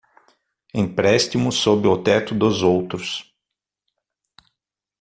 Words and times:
Empréstimo 0.73 1.51
sob 1.51 1.85
o 1.87 1.95
teto 1.95 2.33
dos 2.33 2.63
outros 2.63 3.31